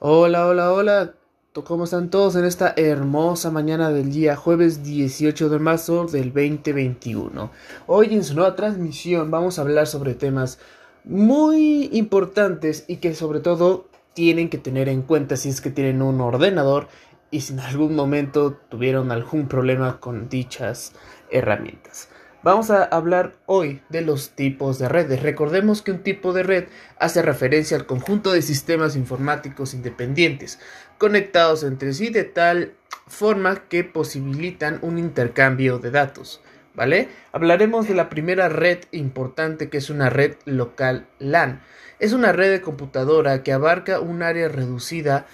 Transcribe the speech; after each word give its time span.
Hola, 0.00 0.48
hola, 0.48 0.72
hola. 0.72 1.14
¿Cómo 1.52 1.84
están 1.84 2.10
todos 2.10 2.34
en 2.34 2.44
esta 2.44 2.74
hermosa 2.76 3.52
mañana 3.52 3.90
del 3.90 4.12
día 4.12 4.34
jueves 4.34 4.82
18 4.82 5.48
de 5.48 5.58
marzo 5.60 6.06
del 6.06 6.32
2021? 6.32 7.50
Hoy 7.86 8.12
en 8.12 8.24
su 8.24 8.34
nueva 8.34 8.56
transmisión 8.56 9.30
vamos 9.30 9.58
a 9.58 9.62
hablar 9.62 9.86
sobre 9.86 10.14
temas 10.14 10.58
muy 11.04 11.90
importantes 11.92 12.84
y 12.88 12.96
que 12.96 13.14
sobre 13.14 13.38
todo 13.38 13.86
tienen 14.14 14.50
que 14.50 14.58
tener 14.58 14.88
en 14.88 15.02
cuenta 15.02 15.36
si 15.36 15.48
es 15.48 15.60
que 15.60 15.70
tienen 15.70 16.02
un 16.02 16.20
ordenador 16.20 16.88
y 17.30 17.42
si 17.42 17.52
en 17.52 17.60
algún 17.60 17.94
momento 17.94 18.58
tuvieron 18.68 19.12
algún 19.12 19.46
problema 19.46 20.00
con 20.00 20.28
dichas 20.28 20.92
herramientas. 21.30 22.08
Vamos 22.44 22.70
a 22.70 22.84
hablar 22.84 23.36
hoy 23.46 23.80
de 23.88 24.02
los 24.02 24.32
tipos 24.32 24.78
de 24.78 24.86
redes. 24.86 25.22
Recordemos 25.22 25.80
que 25.80 25.92
un 25.92 26.02
tipo 26.02 26.34
de 26.34 26.42
red 26.42 26.64
hace 26.98 27.22
referencia 27.22 27.74
al 27.74 27.86
conjunto 27.86 28.32
de 28.32 28.42
sistemas 28.42 28.96
informáticos 28.96 29.72
independientes 29.72 30.58
conectados 30.98 31.62
entre 31.62 31.94
sí 31.94 32.10
de 32.10 32.24
tal 32.24 32.74
forma 33.06 33.66
que 33.70 33.82
posibilitan 33.82 34.78
un 34.82 34.98
intercambio 34.98 35.78
de 35.78 35.90
datos. 35.90 36.42
¿Vale? 36.74 37.08
Hablaremos 37.32 37.88
de 37.88 37.94
la 37.94 38.10
primera 38.10 38.50
red 38.50 38.80
importante 38.90 39.70
que 39.70 39.78
es 39.78 39.88
una 39.88 40.10
red 40.10 40.34
local 40.44 41.06
LAN. 41.18 41.62
Es 41.98 42.12
una 42.12 42.32
red 42.32 42.50
de 42.50 42.60
computadora 42.60 43.42
que 43.42 43.54
abarca 43.54 44.00
un 44.00 44.22
área 44.22 44.48
reducida 44.48 45.24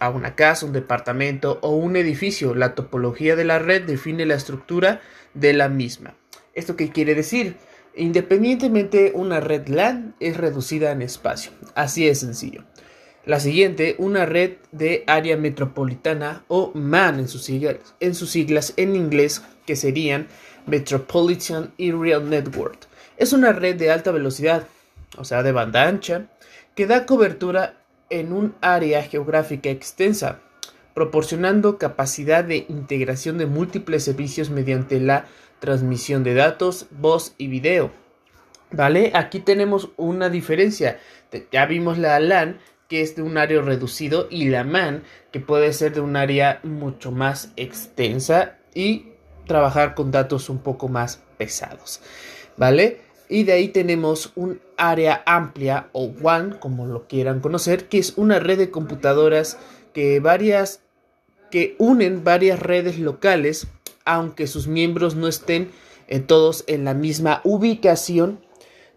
a 0.00 0.10
una 0.10 0.34
casa, 0.34 0.66
un 0.66 0.72
departamento 0.72 1.60
o 1.62 1.76
un 1.76 1.94
edificio. 1.94 2.56
La 2.56 2.74
topología 2.74 3.36
de 3.36 3.44
la 3.44 3.60
red 3.60 3.84
define 3.84 4.26
la 4.26 4.34
estructura 4.34 5.00
de 5.34 5.52
la 5.52 5.68
misma. 5.68 6.17
¿Esto 6.58 6.74
qué 6.74 6.90
quiere 6.90 7.14
decir? 7.14 7.54
Independientemente, 7.94 9.12
una 9.14 9.38
red 9.38 9.68
LAN 9.68 10.16
es 10.18 10.36
reducida 10.36 10.90
en 10.90 11.02
espacio. 11.02 11.52
Así 11.76 12.08
es 12.08 12.18
sencillo. 12.18 12.64
La 13.24 13.38
siguiente, 13.38 13.94
una 13.98 14.26
red 14.26 14.54
de 14.72 15.04
área 15.06 15.36
metropolitana 15.36 16.42
o 16.48 16.72
MAN 16.74 17.20
en 17.20 17.28
sus 17.28 17.44
siglas 17.44 17.76
en, 18.00 18.16
sus 18.16 18.30
siglas 18.30 18.74
en 18.76 18.96
inglés, 18.96 19.40
que 19.66 19.76
serían 19.76 20.26
Metropolitan 20.66 21.72
Area 21.78 22.18
Network. 22.18 22.88
Es 23.18 23.32
una 23.32 23.52
red 23.52 23.76
de 23.76 23.92
alta 23.92 24.10
velocidad, 24.10 24.66
o 25.16 25.24
sea, 25.24 25.44
de 25.44 25.52
banda 25.52 25.86
ancha, 25.86 26.26
que 26.74 26.88
da 26.88 27.06
cobertura 27.06 27.76
en 28.10 28.32
un 28.32 28.56
área 28.62 29.04
geográfica 29.04 29.70
extensa, 29.70 30.40
proporcionando 30.92 31.78
capacidad 31.78 32.42
de 32.42 32.66
integración 32.68 33.38
de 33.38 33.46
múltiples 33.46 34.02
servicios 34.02 34.50
mediante 34.50 34.98
la 34.98 35.26
transmisión 35.60 36.24
de 36.24 36.34
datos, 36.34 36.86
voz 36.90 37.34
y 37.38 37.48
video. 37.48 37.92
¿Vale? 38.70 39.12
Aquí 39.14 39.40
tenemos 39.40 39.90
una 39.96 40.28
diferencia. 40.28 40.98
Ya 41.52 41.66
vimos 41.66 41.98
la 41.98 42.20
LAN, 42.20 42.58
que 42.88 43.02
es 43.02 43.16
de 43.16 43.22
un 43.22 43.38
área 43.38 43.60
reducido, 43.62 44.28
y 44.30 44.48
la 44.48 44.64
MAN, 44.64 45.02
que 45.30 45.40
puede 45.40 45.72
ser 45.72 45.94
de 45.94 46.00
un 46.00 46.16
área 46.16 46.60
mucho 46.62 47.10
más 47.10 47.52
extensa 47.56 48.58
y 48.74 49.12
trabajar 49.46 49.94
con 49.94 50.10
datos 50.10 50.50
un 50.50 50.58
poco 50.58 50.88
más 50.88 51.22
pesados. 51.38 52.00
¿Vale? 52.56 53.00
Y 53.28 53.44
de 53.44 53.52
ahí 53.52 53.68
tenemos 53.68 54.32
un 54.36 54.60
área 54.76 55.22
amplia 55.26 55.88
o 55.92 56.04
WAN, 56.04 56.58
como 56.58 56.86
lo 56.86 57.06
quieran 57.06 57.40
conocer, 57.40 57.88
que 57.88 57.98
es 57.98 58.14
una 58.16 58.38
red 58.38 58.58
de 58.58 58.70
computadoras 58.70 59.58
que 59.92 60.20
varias 60.20 60.80
que 61.50 61.76
unen 61.78 62.24
varias 62.24 62.60
redes 62.60 62.98
locales 62.98 63.68
aunque 64.08 64.46
sus 64.46 64.66
miembros 64.66 65.14
no 65.14 65.28
estén 65.28 65.70
eh, 66.08 66.18
todos 66.18 66.64
en 66.66 66.84
la 66.84 66.94
misma 66.94 67.42
ubicación 67.44 68.40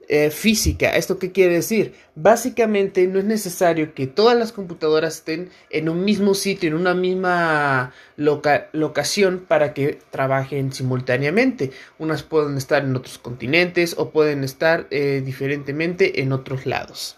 eh, 0.07 0.29
física. 0.29 0.95
¿Esto 0.95 1.19
qué 1.19 1.31
quiere 1.33 1.55
decir? 1.55 1.93
Básicamente 2.15 3.05
no 3.07 3.19
es 3.19 3.25
necesario 3.25 3.93
que 3.93 4.07
todas 4.07 4.37
las 4.37 4.53
computadoras 4.53 5.17
estén 5.17 5.49
en 5.69 5.89
un 5.89 6.05
mismo 6.05 6.33
sitio, 6.33 6.69
en 6.69 6.75
una 6.75 6.93
misma 6.93 7.93
locación 8.17 9.45
para 9.47 9.73
que 9.73 9.99
trabajen 10.09 10.71
simultáneamente. 10.71 11.71
Unas 11.99 12.23
pueden 12.23 12.57
estar 12.57 12.83
en 12.83 12.95
otros 12.95 13.17
continentes 13.17 13.95
o 13.97 14.11
pueden 14.11 14.45
estar 14.45 14.87
eh, 14.91 15.21
diferentemente 15.25 16.21
en 16.21 16.31
otros 16.31 16.65
lados. 16.65 17.17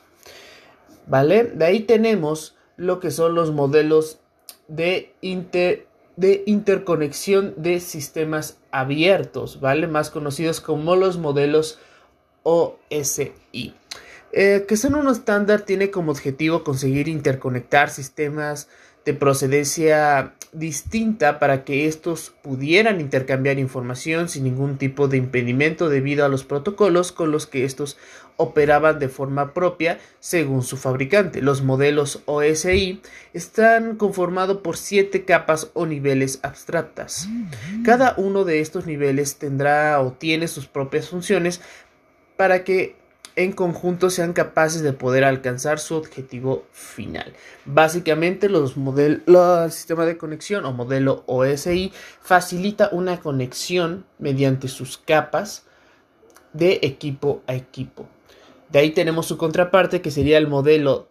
¿Vale? 1.06 1.44
De 1.44 1.66
ahí 1.66 1.82
tenemos 1.82 2.56
lo 2.76 3.00
que 3.00 3.12
son 3.12 3.36
los 3.36 3.52
modelos 3.52 4.20
de 4.68 5.14
inter 5.22 5.88
de 6.16 6.44
interconexión 6.46 7.54
de 7.58 7.80
sistemas 7.80 8.60
abiertos, 8.72 9.60
¿vale? 9.60 9.88
Más 9.88 10.10
conocidos 10.10 10.62
como 10.62 10.96
los 10.96 11.18
modelos 11.18 11.80
OSI. 12.44 13.74
Eh, 14.32 14.66
que 14.68 14.78
son 14.78 14.96
un 14.96 15.08
estándar, 15.08 15.62
tiene 15.62 15.92
como 15.92 16.12
objetivo 16.12 16.64
conseguir 16.64 17.08
interconectar 17.08 17.90
sistemas 17.90 18.68
de 19.06 19.14
procedencia 19.14 20.34
distinta 20.54 21.40
para 21.40 21.64
que 21.64 21.88
estos 21.88 22.32
pudieran 22.42 23.02
intercambiar 23.02 23.58
información 23.58 24.30
sin 24.30 24.44
ningún 24.44 24.78
tipo 24.78 25.08
de 25.08 25.18
impedimento 25.18 25.90
debido 25.90 26.26
a 26.26 26.30
los 26.30 26.44
protocolos 26.44 27.12
con 27.12 27.32
los 27.32 27.48
que 27.48 27.66
estos 27.66 27.98
operaban 28.38 29.00
de 29.00 29.10
forma 29.10 29.54
propia 29.54 30.00
según 30.20 30.64
su 30.64 30.78
fabricante. 30.78 31.42
Los 31.42 31.64
modelos 31.64 32.22
OSI 32.26 33.02
están 33.34 33.96
conformados 33.96 34.58
por 34.58 34.78
siete 34.78 35.26
capas 35.26 35.72
o 35.74 35.86
niveles 35.86 36.40
abstractas. 36.44 37.28
Cada 37.84 38.14
uno 38.18 38.44
de 38.44 38.60
estos 38.60 38.86
niveles 38.86 39.38
tendrá 39.38 40.00
o 40.02 40.14
tiene 40.14 40.48
sus 40.48 40.68
propias 40.68 41.10
funciones 41.10 41.62
para 42.38 42.64
que 42.64 42.96
en 43.36 43.52
conjunto 43.52 44.10
sean 44.10 44.34
capaces 44.34 44.82
de 44.82 44.94
poder 44.94 45.24
alcanzar 45.24 45.80
su 45.80 45.96
objetivo 45.96 46.66
final. 46.72 47.34
Básicamente 47.66 48.50
los 48.50 48.78
modelos, 48.78 49.66
el 49.66 49.72
sistema 49.72 50.06
de 50.06 50.18
conexión 50.18 50.66
o 50.66 50.74
modelo 50.74 51.24
OSI 51.26 51.92
facilita 52.22 52.90
una 52.92 53.20
conexión 53.20 54.06
mediante 54.20 54.68
sus 54.68 54.98
capas 54.98 55.66
de 56.54 56.80
equipo 56.84 57.42
a 57.48 57.56
equipo. 57.56 58.08
De 58.70 58.80
ahí 58.80 58.92
tenemos 58.92 59.26
su 59.28 59.38
contraparte 59.38 60.02
que 60.02 60.12
sería 60.12 60.38
el 60.38 60.48
modelo 60.48 61.10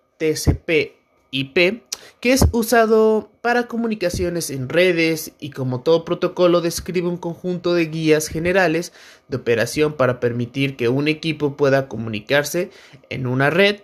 TCP/IP 1.33 1.83
que 2.21 2.33
es 2.33 2.47
usado 2.53 3.31
para 3.41 3.67
comunicaciones 3.67 4.51
en 4.51 4.69
redes 4.69 5.33
y 5.41 5.51
como 5.51 5.81
todo 5.81 6.05
protocolo 6.05 6.61
describe 6.61 7.09
un 7.09 7.17
conjunto 7.17 7.75
de 7.75 7.87
guías 7.87 8.29
generales 8.29 8.93
de 9.27 9.39
operación 9.39 9.95
para 9.95 10.21
permitir 10.21 10.77
que 10.77 10.89
un 10.89 11.09
equipo 11.09 11.57
pueda 11.57 11.89
comunicarse 11.89 12.71
en 13.11 13.27
una 13.27 13.51
red, 13.51 13.81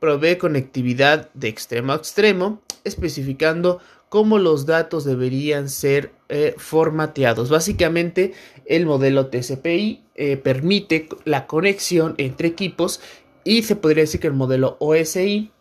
provee 0.00 0.36
conectividad 0.36 1.30
de 1.32 1.48
extremo 1.48 1.92
a 1.94 1.96
extremo, 1.96 2.60
especificando 2.84 3.80
cómo 4.10 4.38
los 4.38 4.66
datos 4.66 5.04
deberían 5.04 5.70
ser 5.70 6.12
eh, 6.28 6.54
formateados. 6.58 7.48
Básicamente, 7.48 8.34
el 8.66 8.84
modelo 8.84 9.28
TCPI 9.28 10.02
eh, 10.14 10.36
permite 10.36 11.08
la 11.24 11.46
conexión 11.46 12.14
entre 12.18 12.48
equipos 12.48 13.00
y 13.44 13.62
se 13.62 13.76
podría 13.76 14.02
decir 14.02 14.20
que 14.20 14.26
el 14.26 14.34
modelo 14.34 14.76
OSI 14.78 15.52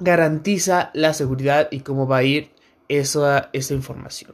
garantiza 0.00 0.90
la 0.94 1.14
seguridad 1.14 1.68
y 1.70 1.80
cómo 1.80 2.06
va 2.06 2.18
a 2.18 2.24
ir 2.24 2.50
esa, 2.88 3.50
esa 3.52 3.74
información. 3.74 4.32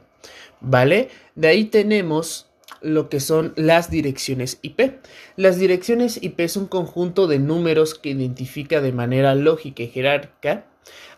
¿Vale? 0.59 1.09
De 1.35 1.47
ahí 1.47 1.65
tenemos 1.65 2.47
lo 2.81 3.09
que 3.09 3.19
son 3.19 3.53
las 3.55 3.89
direcciones 3.89 4.59
IP. 4.61 4.99
Las 5.35 5.57
direcciones 5.59 6.21
IP 6.21 6.39
es 6.41 6.57
un 6.57 6.67
conjunto 6.67 7.27
de 7.27 7.39
números 7.39 7.95
que 7.95 8.09
identifica 8.09 8.81
de 8.81 8.91
manera 8.91 9.35
lógica 9.35 9.83
y 9.83 9.87
jerárquica 9.87 10.65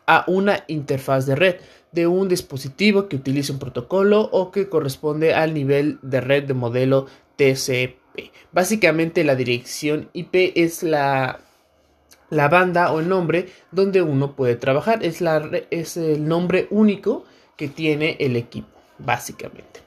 a 0.06 0.24
una 0.28 0.64
interfaz 0.68 1.26
de 1.26 1.36
red 1.36 1.56
de 1.92 2.08
un 2.08 2.28
dispositivo 2.28 3.08
que 3.08 3.16
utiliza 3.16 3.54
un 3.54 3.59
protocolo 3.59 4.22
o 4.32 4.52
que 4.52 4.70
corresponde 4.70 5.34
al 5.34 5.54
nivel 5.54 6.00
de 6.02 6.22
red 6.22 6.44
de 6.44 6.54
modelo 6.54 7.08
TCP. 7.36 8.32
Básicamente 8.52 9.24
la 9.24 9.36
dirección 9.36 10.09
IP 10.14 10.54
es 10.56 10.84
la 10.84 11.40
la 12.29 12.47
banda 12.47 12.91
o 12.91 13.00
el 13.00 13.09
nombre 13.09 13.50
donde 13.72 14.01
uno 14.01 14.35
puede 14.35 14.56
trabajar. 14.56 15.03
Es, 15.03 15.22
la, 15.22 15.50
es 15.72 15.97
el 15.97 16.28
nombre 16.28 16.67
único 16.70 17.26
que 17.55 17.67
tiene 17.67 18.17
el 18.20 18.35
equipo, 18.35 18.70
básicamente. 18.97 19.81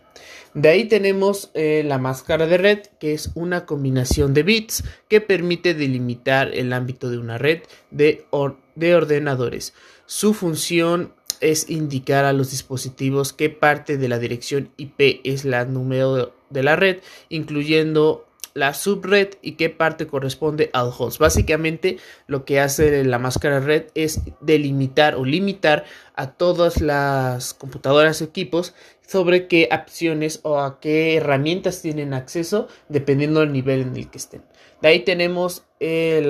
De 0.54 0.68
ahí 0.68 0.84
tenemos 0.84 1.50
eh, 1.54 1.82
la 1.86 1.96
máscara 1.96 2.46
de 2.46 2.58
red, 2.58 2.78
que 3.00 3.14
es 3.14 3.30
una 3.34 3.64
combinación 3.64 4.34
de 4.34 4.42
bits 4.42 4.84
que 5.08 5.22
permite 5.22 5.72
delimitar 5.72 6.52
el 6.52 6.74
ámbito 6.74 7.08
de 7.08 7.16
una 7.16 7.38
red 7.38 7.62
de, 7.90 8.26
de 8.74 8.94
ordenadores. 8.94 9.72
Su 10.04 10.34
función 10.34 11.14
es 11.40 11.70
indicar 11.70 12.26
a 12.26 12.34
los 12.34 12.50
dispositivos 12.50 13.32
qué 13.32 13.48
parte 13.48 13.96
de 13.96 14.08
la 14.08 14.18
dirección 14.18 14.70
IP 14.76 15.20
es 15.24 15.46
la 15.46 15.64
número 15.64 16.34
de 16.50 16.62
la 16.62 16.76
red, 16.76 16.98
incluyendo 17.30 18.28
la 18.54 18.75
subred 18.75 19.31
y 19.43 19.52
qué 19.52 19.70
parte 19.70 20.06
corresponde 20.06 20.70
al 20.72 20.90
host. 20.96 21.19
Básicamente 21.19 21.99
lo 22.26 22.44
que 22.44 22.60
hace 22.60 23.04
la 23.04 23.19
máscara 23.19 23.60
red 23.60 23.87
es 23.94 24.20
delimitar 24.40 25.14
o 25.14 25.25
limitar 25.25 25.84
a 26.14 26.32
todas 26.32 26.81
las 26.81 27.54
computadoras 27.54 28.20
o 28.20 28.25
equipos 28.25 28.75
sobre 29.06 29.46
qué 29.46 29.69
opciones 29.72 30.40
o 30.43 30.58
a 30.58 30.81
qué 30.81 31.16
herramientas 31.16 31.82
tienen 31.82 32.14
acceso 32.14 32.69
dependiendo 32.88 33.40
del 33.40 33.52
nivel 33.52 33.81
en 33.81 33.96
el 33.96 34.10
que 34.10 34.19
estén. 34.19 34.43
De 34.81 34.88
ahí 34.88 35.00
tenemos 35.00 35.64
eh, 35.81 36.22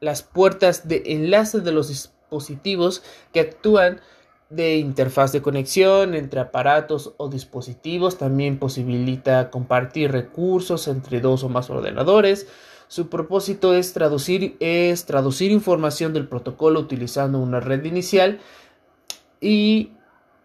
las 0.00 0.22
puertas 0.22 0.88
de 0.88 1.02
enlace 1.06 1.60
de 1.60 1.72
los 1.72 1.88
dispositivos 1.88 3.02
que 3.32 3.40
actúan 3.40 4.00
de 4.48 4.76
interfaz 4.76 5.32
de 5.32 5.42
conexión 5.42 6.14
entre 6.14 6.40
aparatos 6.40 7.14
o 7.16 7.28
dispositivos. 7.28 8.18
También 8.18 8.58
posibilita 8.58 9.50
compartir 9.50 10.12
recursos 10.12 10.88
entre 10.88 11.20
dos 11.20 11.42
o 11.44 11.48
más 11.48 11.70
ordenadores. 11.70 12.46
Su 12.88 13.08
propósito 13.08 13.74
es 13.74 13.92
traducir, 13.92 14.56
es 14.60 15.06
traducir 15.06 15.50
información 15.50 16.12
del 16.12 16.28
protocolo 16.28 16.78
utilizando 16.78 17.38
una 17.38 17.58
red 17.58 17.84
inicial 17.84 18.40
y 19.40 19.90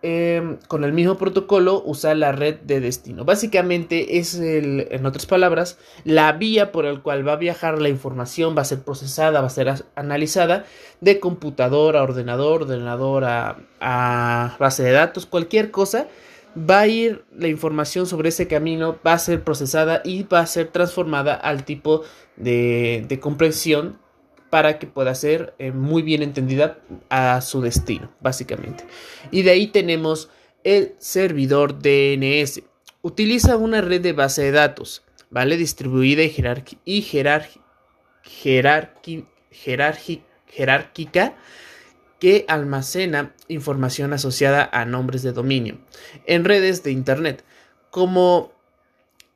Em, 0.04 0.58
con 0.68 0.84
el 0.84 0.94
mismo 0.94 1.20
protocolo 1.20 1.84
usar 1.86 2.18
la 2.18 2.32
red 2.32 2.56
de 2.62 2.80
destino. 2.80 3.24
Básicamente 3.24 4.18
es, 4.18 4.34
el, 4.34 4.88
en 4.90 5.06
otras 5.06 5.28
palabras, 5.28 5.78
la 6.06 6.32
vía 6.32 6.72
por 6.72 6.86
la 6.86 7.00
cual 7.02 7.28
va 7.28 7.34
a 7.34 7.36
viajar 7.36 7.80
la 7.80 7.88
información, 7.88 8.58
va 8.58 8.64
a 8.64 8.66
ser 8.66 8.82
procesada, 8.82 9.42
va 9.42 9.48
a 9.48 9.52
ser 9.52 9.72
analizada 9.94 10.66
de 11.02 11.20
computador 11.20 11.98
a 11.98 12.02
ordenador, 12.02 12.64
ordenador 12.64 13.26
a, 13.26 13.60
a 13.80 14.56
base 14.60 14.82
de 14.82 14.92
datos, 14.92 15.28
cualquier 15.28 15.70
cosa. 15.70 16.08
Va 16.58 16.80
a 16.80 16.88
ir 16.88 17.24
la 17.38 17.48
información 17.48 18.08
sobre 18.08 18.30
ese 18.30 18.48
camino, 18.48 18.98
va 19.06 19.14
a 19.14 19.20
ser 19.20 19.44
procesada 19.44 20.02
y 20.04 20.24
va 20.24 20.40
a 20.40 20.48
ser 20.48 20.70
transformada 20.70 21.36
al 21.36 21.64
tipo 21.64 22.02
de, 22.38 23.06
de 23.08 23.20
comprensión 23.20 24.00
para 24.52 24.78
que 24.78 24.86
pueda 24.86 25.16
ser 25.16 25.56
eh, 25.58 25.72
muy 25.72 26.04
bien 26.04 26.22
entendida 26.22 26.78
a 27.10 27.42
su 27.42 27.62
destino, 27.62 28.12
básicamente. 28.20 28.86
Y 29.32 29.42
de 29.42 29.52
ahí 29.52 29.68
tenemos 29.68 30.30
el 30.64 30.94
servidor 31.00 31.80
DNS. 31.80 32.62
Utiliza 33.02 33.58
una 33.58 33.82
red 33.82 34.02
de 34.02 34.14
base 34.14 34.44
de 34.44 34.52
datos, 34.52 35.04
¿vale? 35.32 35.58
Distribuida 35.58 36.22
y, 36.22 36.36
y 36.86 37.02
jerárquica 40.46 41.36
que 42.20 42.46
almacena 42.48 43.34
información 43.48 44.14
asociada 44.14 44.70
a 44.72 44.86
nombres 44.86 45.24
de 45.24 45.32
dominio 45.32 45.80
en 46.28 46.44
redes 46.44 46.84
de 46.84 46.92
Internet. 46.92 47.44
Como 47.90 48.52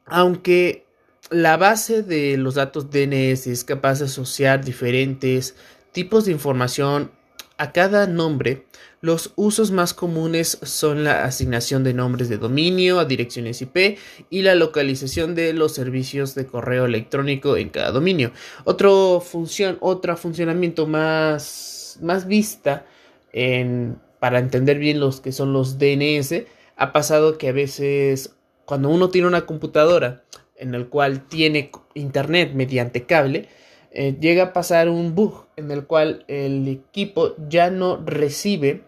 aunque 0.05 0.84
la 1.29 1.57
base 1.57 2.03
de 2.03 2.37
los 2.37 2.55
datos 2.55 2.91
DNS 2.91 3.47
es 3.47 3.63
capaz 3.63 3.99
de 3.99 4.05
asociar 4.05 4.63
diferentes 4.63 5.55
tipos 5.91 6.25
de 6.25 6.31
información 6.31 7.11
a 7.57 7.71
cada 7.71 8.05
nombre. 8.05 8.65
Los 9.01 9.33
usos 9.35 9.71
más 9.71 9.93
comunes 9.93 10.57
son 10.63 11.03
la 11.03 11.25
asignación 11.25 11.83
de 11.83 11.93
nombres 11.93 12.29
de 12.29 12.37
dominio 12.37 12.99
a 12.99 13.05
direcciones 13.05 13.61
IP 13.61 13.97
y 14.29 14.41
la 14.41 14.55
localización 14.55 15.35
de 15.35 15.53
los 15.53 15.73
servicios 15.73 16.35
de 16.35 16.47
correo 16.47 16.85
electrónico 16.85 17.57
en 17.57 17.69
cada 17.69 17.91
dominio. 17.91 18.31
Otro 18.63 19.21
función, 19.21 19.77
otro 19.79 20.17
funcionamiento 20.17 20.85
más, 20.85 21.99
más 22.01 22.27
vista 22.27 22.85
en, 23.31 23.99
para 24.19 24.39
entender 24.39 24.79
bien 24.79 24.99
los 24.99 25.21
que 25.21 25.31
son 25.31 25.53
los 25.53 25.77
DNS 25.77 26.43
ha 26.77 26.91
pasado 26.91 27.37
que 27.37 27.49
a 27.49 27.53
veces 27.53 28.35
cuando 28.65 28.89
uno 28.89 29.09
tiene 29.09 29.27
una 29.27 29.45
computadora 29.45 30.23
en 30.57 30.75
el 30.75 30.87
cual 30.87 31.27
tiene 31.27 31.71
internet 31.93 32.51
mediante 32.53 33.05
cable, 33.05 33.47
eh, 33.91 34.17
llega 34.19 34.43
a 34.43 34.53
pasar 34.53 34.89
un 34.89 35.15
bug 35.15 35.45
en 35.55 35.71
el 35.71 35.85
cual 35.85 36.25
el 36.27 36.67
equipo 36.67 37.33
ya 37.47 37.69
no 37.69 37.97
recibe, 38.05 38.83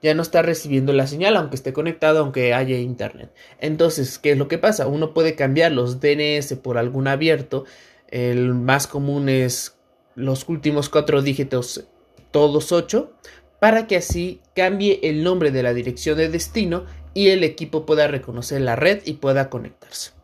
ya 0.00 0.14
no 0.14 0.22
está 0.22 0.42
recibiendo 0.42 0.92
la 0.92 1.08
señal, 1.08 1.36
aunque 1.36 1.56
esté 1.56 1.72
conectado, 1.72 2.20
aunque 2.20 2.54
haya 2.54 2.78
internet. 2.78 3.30
Entonces, 3.60 4.18
¿qué 4.18 4.32
es 4.32 4.38
lo 4.38 4.46
que 4.46 4.58
pasa? 4.58 4.86
Uno 4.86 5.12
puede 5.12 5.34
cambiar 5.34 5.72
los 5.72 6.00
DNS 6.00 6.54
por 6.62 6.78
algún 6.78 7.08
abierto. 7.08 7.64
El 8.08 8.54
más 8.54 8.86
común 8.86 9.28
es 9.28 9.76
los 10.14 10.48
últimos 10.48 10.88
cuatro 10.88 11.20
dígitos, 11.20 11.86
todos 12.30 12.70
ocho, 12.70 13.12
para 13.60 13.86
que 13.86 13.96
así 13.96 14.40
cambie 14.54 15.00
el 15.02 15.24
nombre 15.24 15.50
de 15.50 15.62
la 15.62 15.74
dirección 15.74 16.16
de 16.16 16.28
destino 16.28 16.84
y 17.12 17.30
el 17.30 17.42
equipo 17.42 17.86
pueda 17.86 18.06
reconocer 18.06 18.60
la 18.60 18.76
red 18.76 19.02
y 19.04 19.14
pueda 19.14 19.50
conectarse. 19.50 20.17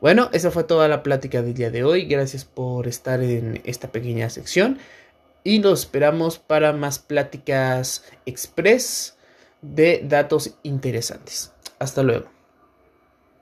Bueno, 0.00 0.30
esa 0.32 0.50
fue 0.52 0.62
toda 0.64 0.86
la 0.86 1.02
plática 1.02 1.42
del 1.42 1.54
día 1.54 1.70
de 1.70 1.82
hoy. 1.82 2.06
Gracias 2.06 2.44
por 2.44 2.86
estar 2.86 3.20
en 3.20 3.60
esta 3.64 3.90
pequeña 3.90 4.30
sección. 4.30 4.78
Y 5.42 5.58
nos 5.58 5.80
esperamos 5.80 6.38
para 6.38 6.72
más 6.72 6.98
pláticas 6.98 8.04
express 8.24 9.16
de 9.60 10.02
datos 10.04 10.54
interesantes. 10.62 11.52
Hasta 11.78 12.02
luego. 12.02 12.37